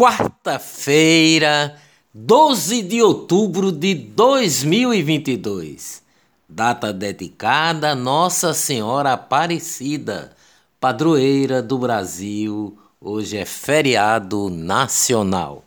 [0.00, 1.76] quarta-feira,
[2.14, 6.02] 12 de outubro de 2022.
[6.48, 10.34] Data dedicada a Nossa Senhora Aparecida,
[10.80, 12.78] padroeira do Brasil.
[12.98, 15.64] Hoje é feriado nacional.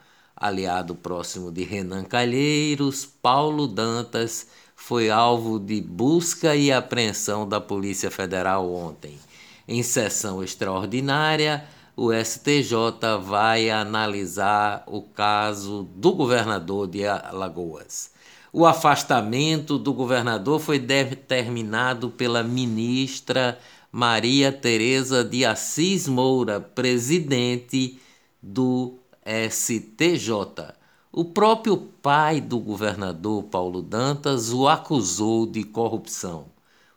[0.44, 4.46] Aliado próximo de Renan Calheiros, Paulo Dantas
[4.76, 9.18] foi alvo de busca e apreensão da Polícia Federal ontem.
[9.66, 11.64] Em sessão extraordinária,
[11.96, 12.76] o STJ
[13.22, 18.10] vai analisar o caso do governador de Alagoas.
[18.52, 23.58] O afastamento do governador foi determinado pela ministra
[23.90, 27.98] Maria Tereza de Assis Moura, presidente
[28.42, 30.74] do STJ.
[31.10, 36.46] O próprio pai do governador Paulo Dantas o acusou de corrupção.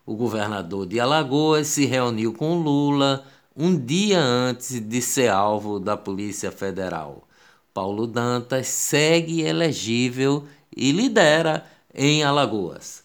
[0.05, 3.23] O governador de Alagoas se reuniu com Lula
[3.55, 7.27] um dia antes de ser alvo da Polícia Federal.
[7.73, 10.45] Paulo Dantas segue elegível
[10.75, 13.03] e lidera em Alagoas.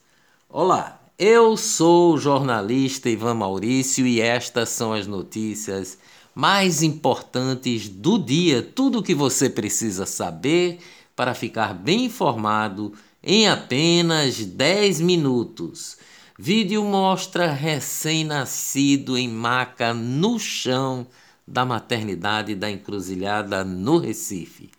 [0.48, 5.98] Olá, eu sou o jornalista Ivan Maurício e estas são as notícias
[6.34, 10.78] mais importantes do dia, tudo o que você precisa saber
[11.14, 12.92] para ficar bem informado
[13.22, 15.98] em apenas 10 minutos.
[16.38, 21.06] Vídeo mostra recém-nascido em maca no chão
[21.46, 24.70] da maternidade da encruzilhada no Recife.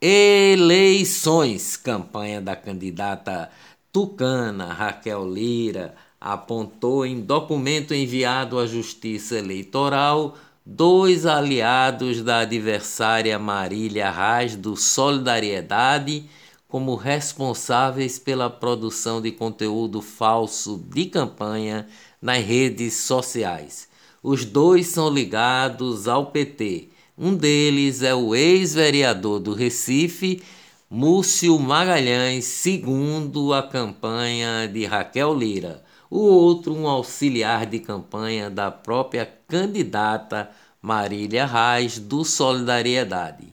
[0.02, 1.78] Eleições.
[1.78, 3.52] Campanha da candidata
[3.96, 14.12] tucana Raquel Lira apontou em documento enviado à Justiça Eleitoral dois aliados da adversária Marília
[14.12, 16.26] Reis do Solidariedade
[16.68, 21.88] como responsáveis pela produção de conteúdo falso de campanha
[22.22, 23.88] nas redes sociais.
[24.22, 30.44] Os dois são ligados ao PT um deles é o ex-vereador do Recife,
[30.88, 35.84] Múcio Magalhães, segundo a campanha de Raquel Lira.
[36.12, 43.48] O outro, um auxiliar de campanha da própria candidata Marília Reis, do Solidariedade.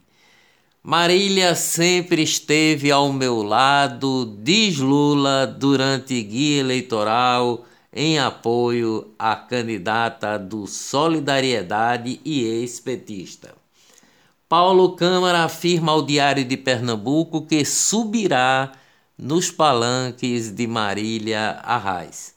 [0.82, 10.38] Marília sempre esteve ao meu lado, diz Lula, durante guia eleitoral em apoio à candidata
[10.38, 13.61] do Solidariedade e ex-petista.
[14.52, 18.70] Paulo Câmara afirma ao Diário de Pernambuco que subirá
[19.16, 22.34] nos palanques de Marília Arraes.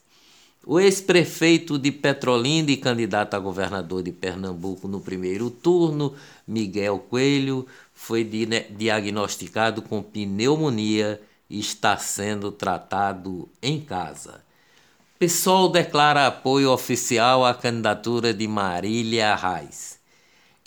[0.64, 6.14] O ex-prefeito de Petrolina e candidato a governador de Pernambuco no primeiro turno,
[6.48, 11.20] Miguel Coelho, foi diagnosticado com pneumonia
[11.50, 14.40] e está sendo tratado em casa.
[15.18, 19.95] PSOL declara apoio oficial à candidatura de Marília Reis.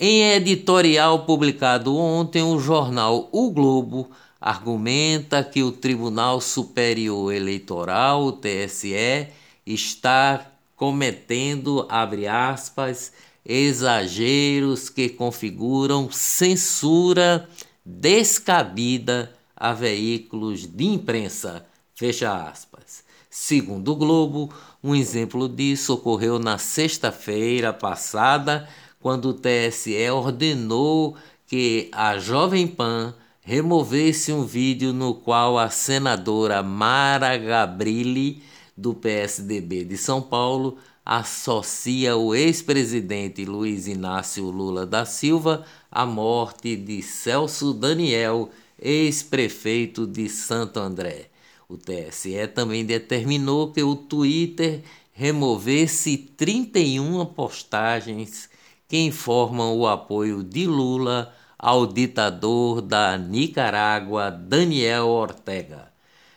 [0.01, 4.09] Em editorial publicado ontem, o jornal O Globo
[4.39, 9.27] argumenta que o Tribunal Superior Eleitoral, o TSE,
[9.65, 13.11] está cometendo, abre aspas,
[13.45, 17.49] exageros que configuram censura
[17.85, 23.03] descabida a veículos de imprensa, fecha aspas.
[23.29, 24.49] Segundo o Globo,
[24.81, 28.65] um exemplo disso ocorreu na sexta-feira passada,
[28.99, 31.15] quando o TSE ordenou
[31.47, 38.43] que a Jovem Pan removesse um vídeo no qual a senadora Mara Gabrilli,
[38.77, 46.75] do PSDB de São Paulo, associa o ex-presidente Luiz Inácio Lula da Silva à morte
[46.75, 51.29] de Celso Daniel, ex-prefeito de Santo André.
[51.67, 58.48] O TSE também determinou que o Twitter removesse 31 postagens
[58.89, 65.89] que informam o apoio de Lula ao ditador da Nicarágua, Daniel Ortega.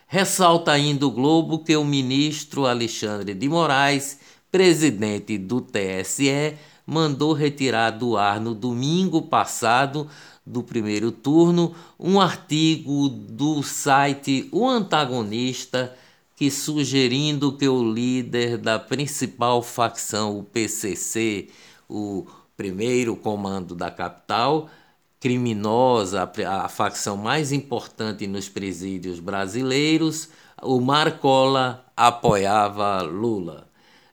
[0.05, 4.19] Ressalta ainda o Globo que o ministro Alexandre de Moraes,
[4.51, 6.53] presidente do TSE,
[6.85, 10.07] mandou retirar do ar no domingo passado
[10.45, 15.95] do primeiro turno um artigo do site O Antagonista
[16.35, 21.47] que sugerindo que o líder da principal facção, o PCC,
[21.89, 22.25] o
[22.63, 24.69] primeiro comando da capital,
[25.19, 30.29] criminosa, a facção mais importante nos presídios brasileiros,
[30.61, 33.67] o Marcola apoiava Lula.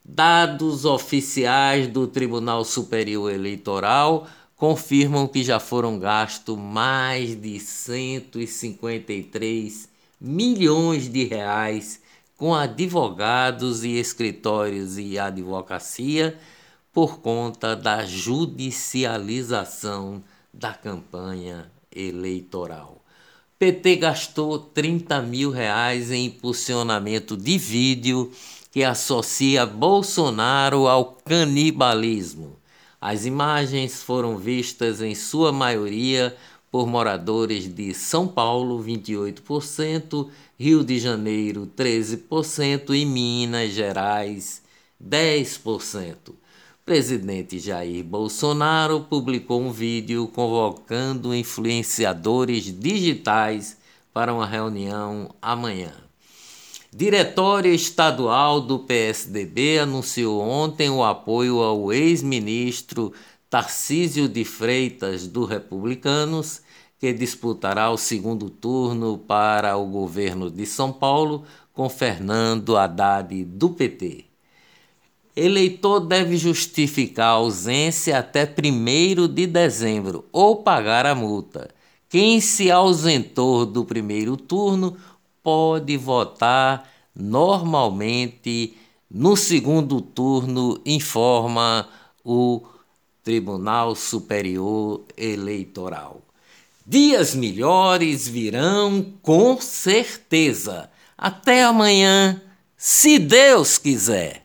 [0.04, 4.26] Dados oficiais do Tribunal Superior Eleitoral
[4.57, 9.88] confirmam que já foram gastos mais de 153
[10.21, 12.00] milhões de reais
[12.37, 16.37] com advogados e escritórios e advocacia
[16.92, 23.00] por conta da judicialização da campanha eleitoral.
[23.59, 28.32] PT gastou 30 mil reais em impulsionamento de vídeo
[28.70, 32.56] que associa Bolsonaro ao canibalismo.
[33.00, 36.37] As imagens foram vistas em sua maioria
[36.70, 40.28] por moradores de São Paulo, 28%,
[40.59, 44.62] Rio de Janeiro, 13% e Minas Gerais,
[45.02, 46.32] 10%.
[46.90, 53.76] Presidente Jair Bolsonaro publicou um vídeo convocando influenciadores digitais
[54.12, 55.92] para uma reunião amanhã.
[56.92, 63.12] Diretório Estadual do PSDB anunciou ontem o apoio ao ex-ministro
[63.49, 66.61] Tarcísio de Freitas, do Republicanos,
[66.99, 73.70] que disputará o segundo turno para o governo de São Paulo com Fernando Haddad, do
[73.70, 74.29] PT.
[75.37, 81.70] Eleitor deve justificar a ausência até 1 de dezembro ou pagar a multa.
[82.08, 84.96] Quem se ausentou do primeiro turno
[85.42, 88.75] pode votar normalmente
[89.10, 91.88] no segundo turno, informa
[92.25, 92.62] o
[93.25, 96.22] Tribunal Superior Eleitoral.
[96.87, 100.88] Dias melhores virão com certeza.
[101.18, 102.40] Até amanhã,
[102.76, 104.39] se Deus quiser.